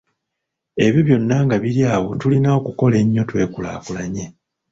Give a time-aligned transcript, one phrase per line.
[0.85, 4.25] "Ebyo byonna nga biri awo, tulina okukola ennyo twekulaakulanye."